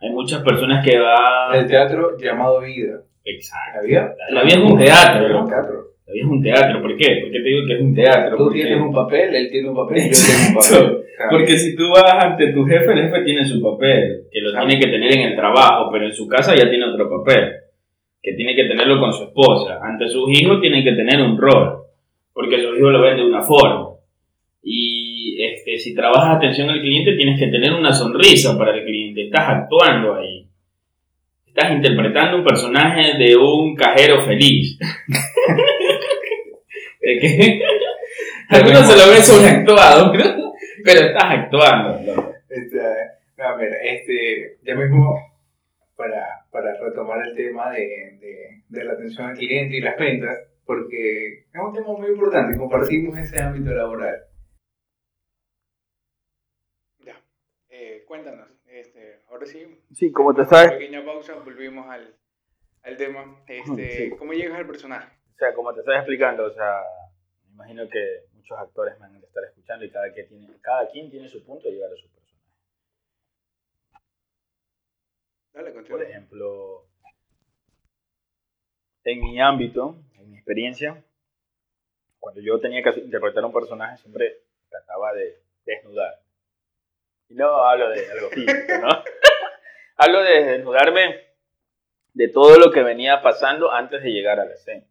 [0.00, 1.54] Hay muchas personas que van...
[1.54, 3.02] El teatro llamado vida.
[3.24, 3.80] Exacto.
[3.80, 4.14] ¿La vida?
[4.30, 5.89] La vida es un teatro.
[6.10, 6.82] La vida es un teatro.
[6.82, 7.06] ¿Por qué?
[7.22, 8.36] ¿Por qué te digo que es un teatro?
[8.36, 10.96] Tú tienes un papel, él tiene un papel, yo tengo un papel.
[11.30, 14.66] Porque si tú vas ante tu jefe, el jefe tiene su papel, que lo Claro.
[14.66, 17.52] tiene que tener en el trabajo, pero en su casa ya tiene otro papel,
[18.22, 19.78] que tiene que tenerlo con su esposa.
[19.82, 21.82] Ante sus hijos tiene que tener un rol,
[22.32, 23.90] porque sus hijos lo ven de una forma.
[24.62, 29.24] Y este, si trabajas atención al cliente, tienes que tener una sonrisa para el cliente.
[29.26, 30.46] Estás actuando ahí.
[31.46, 34.78] Estás interpretando un personaje de un cajero feliz.
[37.00, 37.60] ¿De qué?
[38.48, 40.50] Algunos se lo ven sobreactuado, ¿no?
[40.84, 42.00] pero estás actuando.
[42.00, 42.34] ¿no?
[42.48, 42.78] este,
[43.36, 45.16] no, a ver, este, ya mismo,
[45.96, 50.38] para, para retomar el tema de, de, de la atención al cliente y las ventas,
[50.64, 54.24] porque es un tema muy importante, compartimos ese ámbito laboral.
[57.00, 57.20] Ya,
[57.68, 62.14] eh, cuéntanos, este, ahora sí, Sí, como te una pequeña pausa, volvimos al,
[62.82, 63.42] al tema.
[63.46, 65.19] Este, ¿Cómo llegas al personaje?
[65.40, 66.82] O sea, como te estaba explicando, o sea,
[67.46, 70.86] me imagino que muchos actores me han de estar escuchando y cada, quien tiene, cada
[70.90, 72.44] quien tiene su punto de llegar a su personaje.
[75.54, 75.98] Dale, continúa.
[75.98, 76.84] Por ejemplo,
[79.04, 81.02] en mi ámbito, en mi experiencia,
[82.18, 86.20] cuando yo tenía que interpretar un personaje, siempre trataba de desnudar.
[87.30, 88.88] Y no hablo de algo físico, ¿no?
[89.96, 91.30] hablo de desnudarme
[92.12, 94.84] de todo lo que venía pasando antes de llegar a la escena,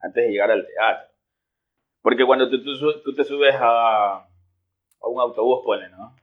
[0.00, 1.10] antes de llegar al teatro.
[2.02, 2.62] Porque cuando tú,
[3.02, 6.16] tú, te subes a, a, un autobús, ponle, ¿no?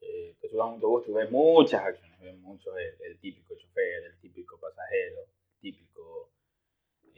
[0.00, 4.04] Eh, te subes a un autobús, tú ves muchas acciones, ves mucho el típico chofer,
[4.04, 5.20] el típico pasajero,
[5.60, 6.30] típico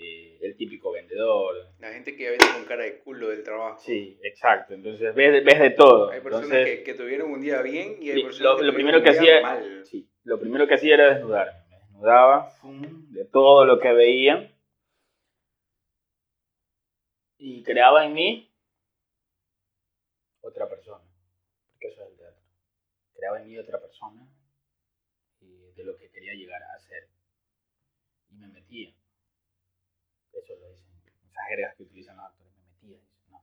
[0.01, 1.57] eh, el típico vendedor.
[1.81, 3.81] La gente que viene con cara de culo del trabajo.
[3.81, 4.75] Sí, exacto.
[4.75, 6.11] Entonces ves, ves de todo.
[6.11, 9.03] Hay personas que, que, tuvieron un día bien y hay personas lo, que lo primero
[9.03, 9.85] que hacía, mal.
[9.85, 11.53] Sí, lo primero que hacía era desnudarme.
[11.69, 12.53] Me desnudaba
[13.11, 14.53] de todo lo que veía
[17.39, 18.51] y creaba en mí
[20.41, 21.05] otra persona.
[21.73, 22.43] Porque eso es el teatro.
[23.15, 24.27] Creaba en mí otra persona
[25.41, 27.09] de lo que quería llegar a ser.
[28.31, 28.93] Y me metía
[30.39, 30.87] eso lo dicen,
[31.29, 32.99] esas jergas que utilizan los actores, me metía,
[33.31, 33.43] no,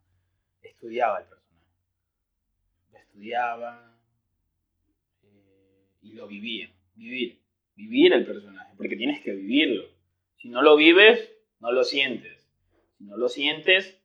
[0.62, 1.72] estudiaba el personaje,
[2.92, 4.00] lo estudiaba
[5.24, 7.40] eh, y lo vivía, vivir,
[7.76, 9.90] vivir el personaje, porque tienes que vivirlo.
[10.38, 12.35] Si no lo vives, no lo sientes.
[13.06, 14.02] Si no lo sientes,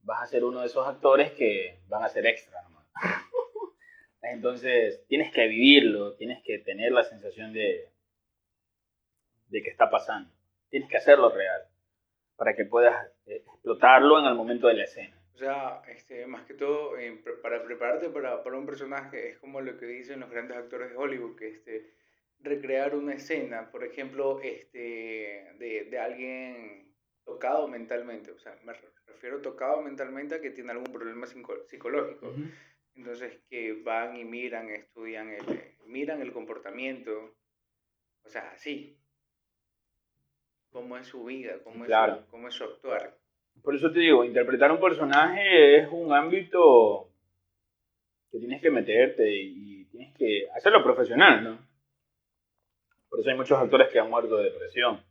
[0.00, 2.86] vas a ser uno de esos actores que van a ser extra nomás.
[4.22, 7.90] Entonces, tienes que vivirlo, tienes que tener la sensación de,
[9.48, 10.30] de que está pasando.
[10.70, 11.60] Tienes que hacerlo real
[12.36, 15.22] para que puedas eh, explotarlo en el momento de la escena.
[15.34, 16.92] O sea, este, más que todo,
[17.42, 20.96] para prepararte para, para, un personaje es como lo que dicen los grandes actores de
[20.96, 21.92] Hollywood, que este,
[22.40, 26.87] recrear una escena, por ejemplo, este, de, de alguien
[27.28, 28.72] tocado mentalmente, o sea, me
[29.06, 32.32] refiero tocado mentalmente a que tiene algún problema psicológico.
[32.96, 35.44] Entonces, que van y miran, estudian, el,
[35.86, 37.36] miran el comportamiento,
[38.24, 38.96] o sea, así,
[40.70, 43.14] cómo es su vida, cómo, es, su, cómo es su actuar.
[43.62, 47.10] Por eso te digo, interpretar un personaje es un ámbito
[48.32, 51.68] que tienes que meterte y tienes que hacerlo profesional, ¿no?
[53.10, 55.02] Por eso hay muchos actores que han muerto de depresión.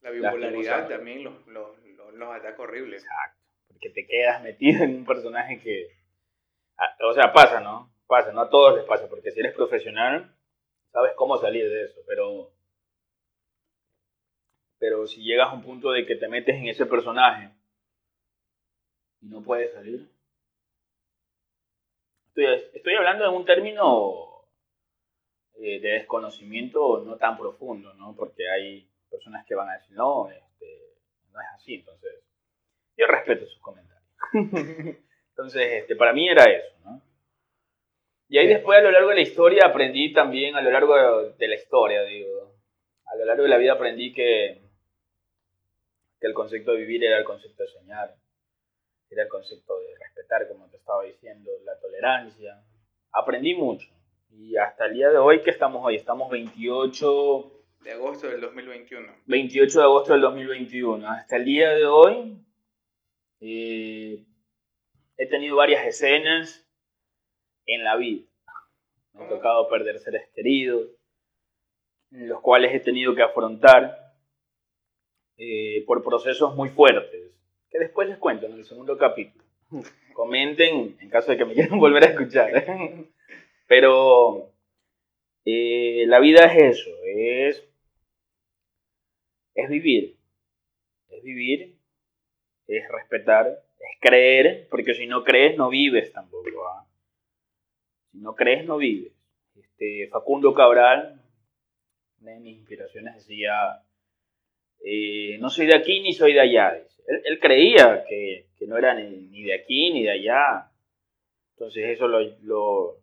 [0.00, 1.76] La bipolaridad también los, los,
[2.14, 3.02] los, ataca horribles.
[3.02, 5.88] Exacto, porque te quedas metido en un personaje que...
[7.04, 7.92] O sea, pasa, ¿no?
[8.06, 10.34] Pasa, no a todos les pasa, porque si eres profesional,
[10.92, 12.52] sabes cómo salir de eso, pero
[14.78, 17.50] pero si llegas a un punto de que te metes en ese personaje
[19.20, 20.08] y no puedes salir.
[22.36, 24.44] Estoy, hablando en un término
[25.54, 28.14] eh, de desconocimiento no tan profundo, ¿no?
[28.14, 30.94] Porque hay personas que van a decir, no, este,
[31.32, 31.74] no es así.
[31.74, 32.24] Entonces,
[32.96, 34.08] yo respeto sus comentarios.
[35.30, 37.02] Entonces, este, para mí era eso, ¿no?
[38.28, 41.48] Y ahí después a lo largo de la historia aprendí también, a lo largo de
[41.48, 42.54] la historia, digo,
[43.06, 44.68] a lo largo de la vida aprendí que
[46.20, 48.14] que el concepto de vivir era el concepto de soñar,
[49.10, 52.62] era el concepto de respetar, como te estaba diciendo, la tolerancia.
[53.12, 53.88] Aprendí mucho.
[54.30, 55.96] Y hasta el día de hoy, ¿qué estamos hoy?
[55.96, 57.52] Estamos 28...
[57.80, 59.06] De agosto del 2021.
[59.26, 61.08] 28 de agosto del 2021.
[61.08, 62.36] Hasta el día de hoy
[63.40, 64.24] eh,
[65.16, 66.68] he tenido varias escenas
[67.66, 68.26] en la vida.
[69.12, 70.88] Me ha tocado perder seres queridos,
[72.10, 73.96] los cuales he tenido que afrontar
[75.36, 77.32] eh, por procesos muy fuertes,
[77.70, 79.44] que después les cuento en el segundo capítulo.
[80.14, 82.50] Comenten en caso de que me quieran volver a escuchar.
[83.68, 84.52] Pero
[85.44, 87.68] eh, la vida es eso, es,
[89.54, 90.16] es vivir.
[91.08, 91.78] Es vivir,
[92.66, 96.68] es respetar, es creer, porque si no crees no vives tampoco.
[96.68, 96.86] ¿ah?
[98.12, 99.12] Si no crees no vives.
[99.56, 101.20] Este, Facundo Cabral,
[102.20, 103.82] una de mis inspiraciones, decía,
[104.84, 106.82] eh, no soy de aquí ni soy de allá.
[107.24, 110.70] Él, creía que, no era ni, de aquí ni de allá.
[111.54, 113.00] Entonces eso lo,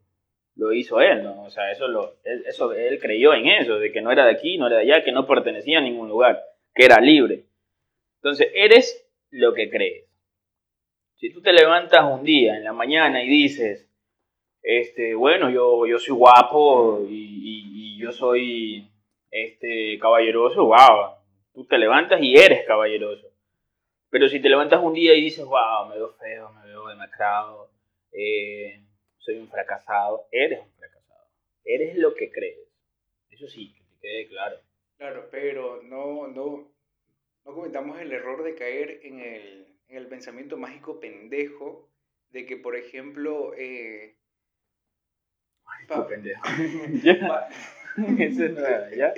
[0.74, 1.44] hizo él, ¿no?
[1.44, 4.32] O sea, eso, lo, él, eso él creyó en eso, de que no era de
[4.32, 7.46] aquí, no era de allá, que no pertenecía a ningún lugar, que era libre.
[8.18, 10.06] Entonces, eres lo que crees.
[11.16, 13.90] Si tú te levantas un día en la mañana y dices,
[14.62, 18.88] este, bueno, yo, yo soy guapo y, y yo soy
[19.32, 21.16] este, caballeroso, wow,
[21.56, 23.28] Tú te levantas y eres caballeroso.
[24.10, 27.70] Pero si te levantas un día y dices, wow, me veo feo, me veo demacrado,
[28.12, 28.82] eh,
[29.26, 31.28] soy un fracasado, eres un fracasado.
[31.64, 32.60] Eres lo que crees.
[33.30, 34.58] Eso sí, que te quede claro.
[34.98, 36.72] Claro, pero no, no,
[37.46, 41.90] no cometamos el error de caer en el, en el pensamiento mágico pendejo
[42.30, 44.16] de que, por ejemplo, eh,
[45.88, 46.42] Pa- pendejo.
[47.28, 47.50] pa-
[48.20, 49.14] Ese no era, ¿ya?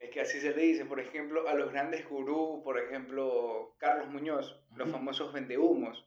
[0.00, 4.08] es que así se le dice, por ejemplo, a los grandes gurús, por ejemplo, Carlos
[4.08, 4.96] Muñoz, los Ujú.
[4.96, 6.06] famosos vendehumos.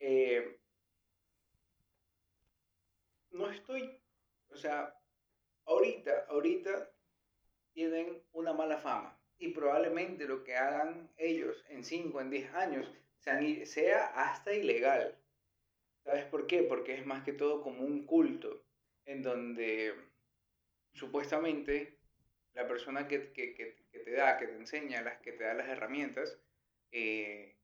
[0.00, 0.57] eh,
[3.38, 4.00] no estoy,
[4.50, 4.94] o sea,
[5.66, 6.90] ahorita, ahorita
[7.72, 12.90] tienen una mala fama y probablemente lo que hagan ellos en 5, en 10 años
[13.64, 15.18] sea hasta ilegal.
[16.04, 16.62] ¿Sabes por qué?
[16.64, 18.64] Porque es más que todo como un culto
[19.06, 19.94] en donde
[20.92, 21.98] supuestamente
[22.54, 25.54] la persona que, que- que- que te da, que te enseña, las, que te da
[25.54, 26.38] las herramientas,
[26.92, 27.56] eh,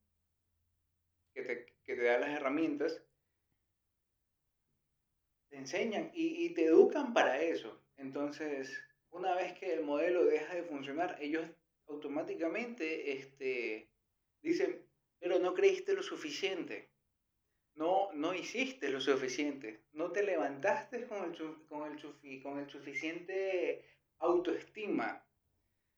[1.35, 3.04] que, te, que te da las herramientas,
[5.55, 7.81] te enseñan y, y te educan para eso.
[7.97, 8.77] Entonces,
[9.11, 11.47] una vez que el modelo deja de funcionar, ellos
[11.87, 13.89] automáticamente este,
[14.43, 14.85] dicen,
[15.21, 16.91] pero no creíste lo suficiente.
[17.77, 19.85] No, no hiciste lo suficiente.
[19.93, 21.37] No te levantaste con el,
[21.69, 23.85] con el, con el suficiente
[24.19, 25.25] autoestima.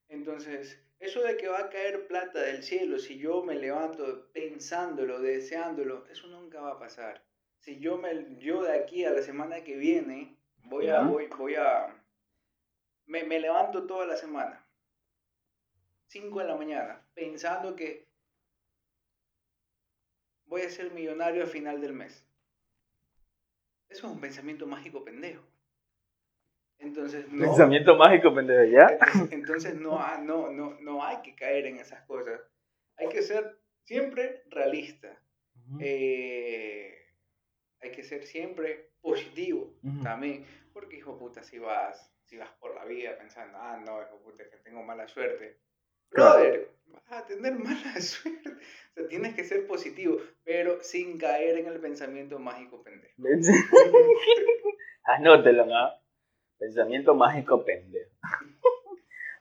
[0.09, 5.19] Entonces, eso de que va a caer plata del cielo si yo me levanto pensándolo,
[5.19, 7.26] deseándolo, eso nunca va a pasar.
[7.61, 11.55] Si yo me yo de aquí a la semana que viene voy a voy, voy
[11.57, 11.95] a
[13.07, 14.63] me, me levanto toda la semana.
[16.09, 18.07] 5 de la mañana, pensando que
[20.47, 22.25] voy a ser millonario al final del mes.
[23.89, 25.43] Eso es un pensamiento mágico pendejo.
[26.79, 28.87] Entonces, no, Pensamiento mágico, pendejo, ¿ya?
[28.87, 32.41] entonces, entonces no, no, no, no hay que caer en esas cosas.
[32.97, 35.21] Hay que ser siempre realista.
[35.81, 36.96] Eh,
[37.83, 40.03] hay que ser siempre positivo Ujú.
[40.03, 40.45] también.
[40.73, 44.45] Porque, hijo puta, si vas, si vas por la vida pensando, ah, no, hijo puta,
[44.49, 45.59] que tengo mala suerte.
[46.11, 48.51] Brother, vas a tener mala suerte.
[48.51, 53.15] O sea, tienes que ser positivo, pero sin caer en el pensamiento mágico pendejo.
[55.05, 55.91] Anótelo, ¿no?
[56.59, 58.11] Pensamiento mágico pendejo.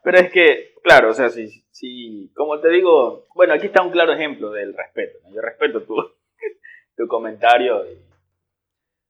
[0.04, 3.92] Pero es que, claro, o sea, si, si, como te digo, bueno, aquí está un
[3.92, 5.18] claro ejemplo del respeto.
[5.24, 5.34] ¿no?
[5.34, 5.96] Yo respeto tu,
[6.96, 8.05] tu comentario, y-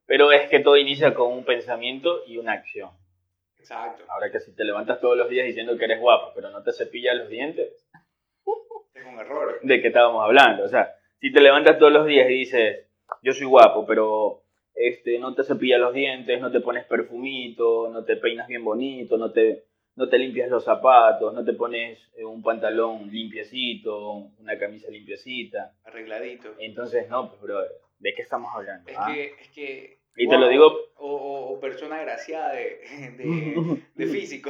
[0.05, 2.91] pero es que todo inicia con un pensamiento y una acción.
[3.59, 4.03] Exacto.
[4.09, 6.71] Ahora que si te levantas todos los días diciendo que eres guapo, pero no te
[6.71, 7.87] cepillas los dientes,
[8.93, 9.59] Es un error.
[9.61, 10.63] ¿de qué estábamos hablando?
[10.63, 12.85] O sea, si te levantas todos los días y dices,
[13.23, 14.43] yo soy guapo, pero
[14.75, 19.17] este, no te cepillas los dientes, no te pones perfumito, no te peinas bien bonito,
[19.17, 19.63] no te,
[19.95, 25.73] no te limpias los zapatos, no te pones eh, un pantalón limpiecito, una camisa limpiecita.
[25.85, 26.53] Arregladito.
[26.59, 27.61] Entonces, no, pues, bro,
[27.99, 28.89] ¿de qué estamos hablando?
[28.89, 29.11] Es ah?
[29.13, 29.94] que, es que.
[30.15, 32.80] Y te lo digo- O, o- o persona agraciada de,
[33.17, 34.49] de, de físico.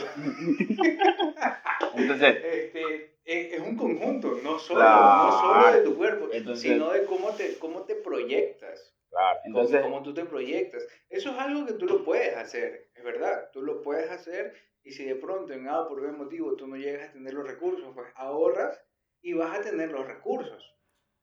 [1.95, 5.25] Entonces, Este, es, es un conjunto, no solo, Claro.
[5.25, 8.95] no solo de tu cuerpo, Entonces- sino de cómo te, cómo te proyectas.
[9.09, 10.85] claro, Cómo- entonces, cómo tú te proyectas.
[11.09, 14.91] Eso es algo que tú lo puedes hacer, es verdad, tú lo puedes hacer y
[14.91, 17.91] si de pronto en A por B motivo tú no llegas a tener los recursos,
[17.95, 18.79] pues ahorras
[19.21, 20.75] y vas a tener los recursos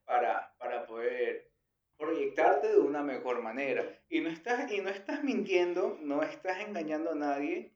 [0.05, 1.52] para, para poder
[2.03, 3.85] proyectarte de una mejor manera.
[4.09, 7.73] Y no estás, y no estás mintiendo, no estás engañando a nadie,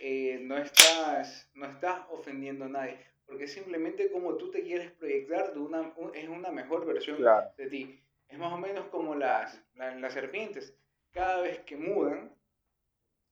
[0.00, 5.52] eh, no, estás, no estás ofendiendo a nadie, porque simplemente como tú te quieres proyectar
[5.54, 8.00] de una, un- es una mejor versión claro, de ti.
[8.28, 10.74] Es más o menos como las, la- las serpientes.
[11.12, 12.34] Cada vez que mudan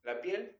[0.04, 0.56] la piel,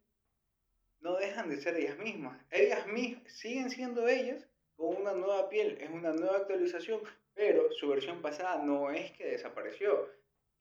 [1.01, 2.38] no dejan de ser ellas mismas.
[2.51, 4.46] Ellas mismas siguen siendo ellas
[4.77, 5.79] con una nueva piel.
[5.81, 7.01] Es una nueva actualización,
[7.37, 10.09] pero su versión pasada no es que desapareció.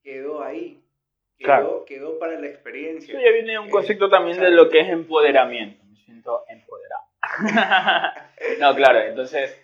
[0.04, 0.82] Quedó ahí.
[1.38, 1.86] Quedó, Claro.
[1.86, 3.14] quedó para la experiencia.
[3.14, 5.84] eso ya viene un Eh, concepto también de lo que es empoderamiento.
[5.86, 7.04] Me siento empoderado.
[8.60, 9.58] no, claro, entonces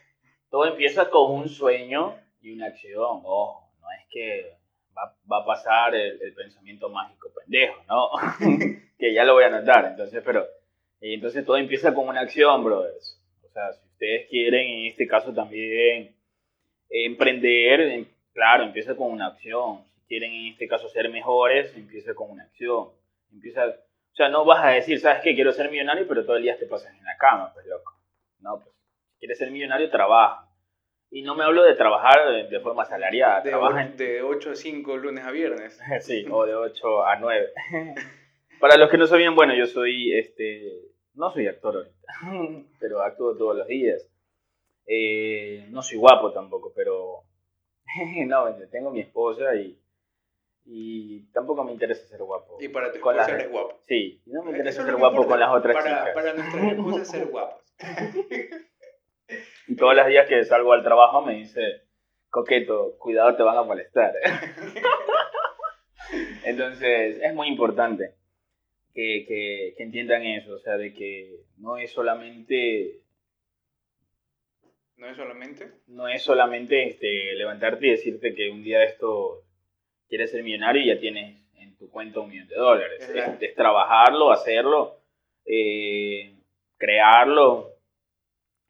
[0.50, 3.22] todo empieza con un sueño y una acción.
[3.24, 4.58] Ojo, no es que
[4.98, 8.10] va, va a pasar el, el pensamiento mágico pendejo, ¿no?
[8.98, 9.86] que ya lo voy a anotar.
[9.86, 10.46] Entonces, pero,
[11.00, 13.22] y entonces todo empieza con una acción, brothers.
[13.44, 16.16] O sea, si ustedes quieren, en este caso también,
[16.92, 19.84] emprender, em- claro, empieza con una acción.
[19.96, 22.90] Si quieren, en este caso, ser mejores, empieza con una acción.
[23.32, 25.34] Empieza, o sea, no vas a decir, ¿sabes qué?
[25.36, 27.94] Quiero ser millonario, pero todo el día te pasas en la cama, pues loco.
[28.40, 28.76] No, pues,
[29.14, 30.48] si quieres ser millonario, trabaja.
[31.14, 34.22] Y no me hablo de trabajar de, de forma salariada, De, trabaja o- en, de
[34.22, 35.80] 8 a 5 lunes a viernes.
[36.02, 37.50] Sí, o de 8 a 9.
[38.60, 40.72] Para los que no sabían, bueno, yo soy, este,
[41.16, 44.08] no soy actor ahorita, pero actúo todos los días.
[44.86, 47.24] Eh, no soy guapo tampoco, pero
[48.26, 49.80] no, tengo mi esposa y,
[50.66, 52.58] y tampoco me interesa ser guapo.
[52.60, 53.80] Y para tu Con esposa las- eres guapo.
[53.84, 56.14] Sí, no me interesa Eso ser guapo con las otras para, chicas.
[56.14, 57.64] Para nuestras esposas ser guapos.
[59.68, 61.62] y todos los días que salgo al trabajo me dice,
[62.30, 64.14] coqueto, cuidado, te van a molestar.
[66.44, 68.16] Entonces, es muy importante
[68.94, 73.01] que, que, que, entiendan eso, o sea, de que no es solamente...
[75.02, 75.72] No es solamente...
[75.88, 79.42] No es solamente este, levantarte y decirte que un día de esto
[80.08, 83.10] quieres ser millonario y ya tienes en tu cuenta un millón de dólares.
[83.10, 85.00] Es, trabajarlo, hacerlo,
[85.44, 86.36] eh,
[86.78, 87.72] crearlo,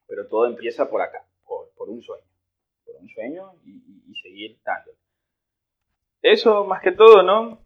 [0.07, 2.23] pero todo empieza por acá, por, por un sueño,
[2.85, 4.97] por un sueño y, y seguir dándolo.
[6.21, 7.59] Eso más que todo, ¿no?